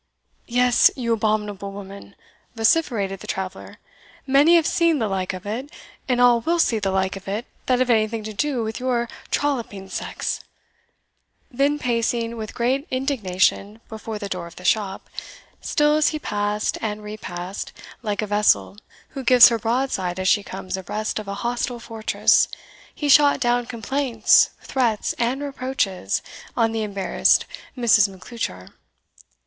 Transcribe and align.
"Yes, 0.47 0.89
you 0.95 1.13
abominable 1.13 1.71
woman," 1.71 2.15
vociferated 2.55 3.19
the 3.19 3.27
traveller, 3.27 3.77
"many 4.25 4.55
have 4.55 4.65
seen 4.65 4.97
the 4.97 5.07
like 5.07 5.31
of 5.31 5.45
it, 5.45 5.69
and 6.09 6.19
all 6.19 6.41
will 6.41 6.57
see 6.57 6.79
the 6.79 6.89
like 6.89 7.15
of 7.15 7.27
it 7.27 7.45
that 7.67 7.77
have 7.77 7.91
anything 7.91 8.23
to 8.23 8.33
do 8.33 8.63
with 8.63 8.79
your 8.79 9.07
trolloping 9.29 9.89
sex;" 9.89 10.39
then 11.51 11.77
pacing 11.77 12.35
with 12.35 12.55
great 12.55 12.87
indignation 12.89 13.79
before 13.89 14.17
the 14.17 14.27
door 14.27 14.47
of 14.47 14.55
the 14.55 14.65
shop, 14.65 15.07
still 15.61 15.93
as 15.93 16.07
he 16.07 16.17
passed 16.17 16.79
and 16.81 17.03
repassed, 17.03 17.71
like 18.01 18.23
a 18.23 18.25
vessel 18.25 18.77
who 19.09 19.23
gives 19.23 19.49
her 19.49 19.59
broadside 19.59 20.19
as 20.19 20.27
she 20.27 20.41
comes 20.41 20.75
abreast 20.77 21.19
of 21.19 21.27
a 21.27 21.35
hostile 21.45 21.79
fortress, 21.79 22.47
he 22.95 23.07
shot 23.07 23.39
down 23.39 23.67
complaints, 23.67 24.49
threats, 24.61 25.13
and 25.19 25.43
reproaches, 25.43 26.23
on 26.57 26.71
the 26.71 26.81
embarrassed 26.81 27.45
Mrs. 27.77 28.07
Macleuchar. 28.09 28.69